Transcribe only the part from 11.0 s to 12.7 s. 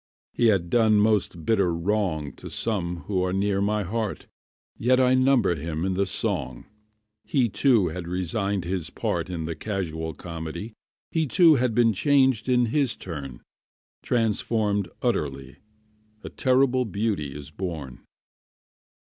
He, too, has been changed in